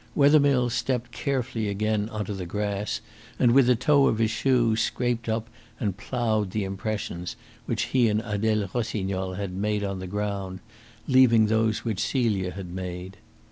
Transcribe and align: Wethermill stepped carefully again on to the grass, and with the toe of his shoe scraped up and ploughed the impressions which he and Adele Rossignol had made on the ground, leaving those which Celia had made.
Wethermill 0.15 0.71
stepped 0.71 1.11
carefully 1.11 1.67
again 1.69 2.09
on 2.09 2.25
to 2.25 2.33
the 2.33 2.47
grass, 2.47 3.01
and 3.37 3.51
with 3.51 3.67
the 3.67 3.75
toe 3.75 4.07
of 4.07 4.17
his 4.17 4.31
shoe 4.31 4.75
scraped 4.75 5.29
up 5.29 5.47
and 5.79 5.95
ploughed 5.95 6.49
the 6.49 6.63
impressions 6.63 7.35
which 7.67 7.83
he 7.93 8.09
and 8.09 8.19
Adele 8.25 8.67
Rossignol 8.73 9.35
had 9.35 9.53
made 9.53 9.83
on 9.83 9.99
the 9.99 10.07
ground, 10.07 10.59
leaving 11.07 11.45
those 11.45 11.85
which 11.85 11.99
Celia 11.99 12.49
had 12.49 12.73
made. 12.73 13.17